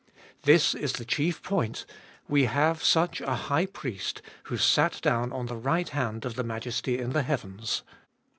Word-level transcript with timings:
This 0.45 0.73
is 0.73 0.93
the 0.93 1.05
chief 1.05 1.43
point: 1.43 1.85
we 2.27 2.45
have 2.45 2.83
such 2.83 3.21
a 3.21 3.35
High 3.35 3.67
Priest, 3.67 4.23
who 4.45 4.57
sat 4.57 4.99
down 5.03 5.31
on 5.31 5.45
the 5.45 5.55
right 5.55 5.89
hand 5.89 6.25
of 6.25 6.33
the 6.33 6.43
majesty 6.43 6.97
in 6.97 7.11
the 7.11 7.21
heavens. 7.21 7.83